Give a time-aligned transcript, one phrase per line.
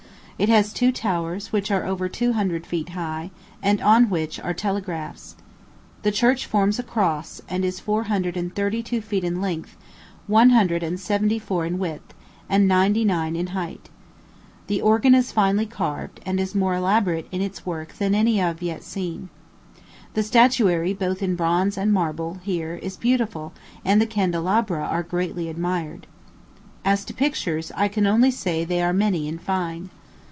[0.43, 3.29] It has two towers, which are over two hundred feet high,
[3.61, 5.35] and on which are telegraphs.
[6.01, 9.77] The church forms a cross, and is four hundred and thirty two feet in length,
[10.25, 12.15] one hundred and seventy four in width,
[12.49, 13.91] and ninety nine in height.
[14.65, 18.47] The organ is finely carved, and is more elaborate in its work than any I
[18.47, 19.29] have seen
[19.75, 19.81] yet.
[20.15, 23.53] The statuary, both in bronze and marble, here, is beautiful,
[23.85, 26.07] and the candelabra are greatly admired.
[26.83, 29.91] As to pictures, I can only say they are many and fine.